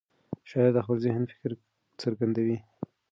شاعر 0.49 0.71
د 0.73 0.77
خپل 0.85 0.97
ذهن 1.05 1.23
فکر 1.31 1.51
څرګندوي. 2.01 2.57